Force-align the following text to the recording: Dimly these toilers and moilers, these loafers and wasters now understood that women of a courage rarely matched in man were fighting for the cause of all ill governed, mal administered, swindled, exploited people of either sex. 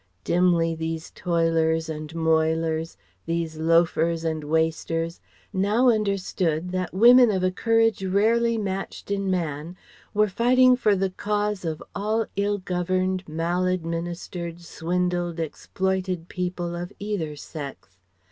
Dimly 0.23 0.73
these 0.73 1.11
toilers 1.11 1.87
and 1.87 2.11
moilers, 2.15 2.97
these 3.27 3.57
loafers 3.59 4.23
and 4.23 4.43
wasters 4.43 5.21
now 5.53 5.89
understood 5.89 6.71
that 6.71 6.91
women 6.91 7.29
of 7.29 7.43
a 7.43 7.51
courage 7.51 8.03
rarely 8.03 8.57
matched 8.57 9.11
in 9.11 9.29
man 9.29 9.77
were 10.11 10.27
fighting 10.27 10.75
for 10.75 10.95
the 10.95 11.11
cause 11.11 11.63
of 11.63 11.83
all 11.93 12.25
ill 12.35 12.57
governed, 12.57 13.29
mal 13.29 13.67
administered, 13.67 14.61
swindled, 14.61 15.39
exploited 15.39 16.29
people 16.29 16.75
of 16.75 16.91
either 16.97 17.35
sex. 17.35 17.99